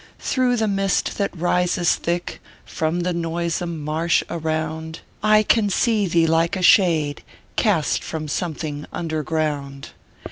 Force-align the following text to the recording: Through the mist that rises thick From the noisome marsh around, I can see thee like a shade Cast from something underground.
Through 0.17 0.55
the 0.57 0.67
mist 0.67 1.19
that 1.19 1.29
rises 1.37 1.93
thick 1.93 2.41
From 2.65 3.01
the 3.01 3.13
noisome 3.13 3.83
marsh 3.83 4.23
around, 4.31 5.01
I 5.21 5.43
can 5.43 5.69
see 5.69 6.07
thee 6.07 6.25
like 6.25 6.55
a 6.55 6.63
shade 6.63 7.21
Cast 7.55 8.03
from 8.03 8.27
something 8.27 8.87
underground. 8.91 9.89